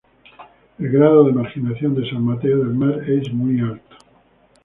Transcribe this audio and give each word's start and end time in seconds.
El 0.79 0.89
grado 0.89 1.25
de 1.25 1.31
marginación 1.31 1.93
de 1.93 2.09
San 2.09 2.23
Mateo 2.23 2.57
del 2.57 2.73
Mar 2.73 3.07
es 3.07 3.31
Muy 3.31 3.59
alto. 3.59 3.97